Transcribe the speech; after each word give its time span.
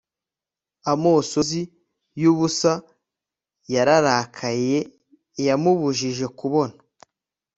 Amosozi 0.91 1.61
yubusa 2.21 2.71
yararakaye 3.73 4.77
yamubujije 5.47 6.25
kubona 6.39 6.75